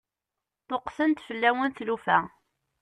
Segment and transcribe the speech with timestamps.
[0.61, 2.19] Ṭṭuqqtent fell-awen tlufa.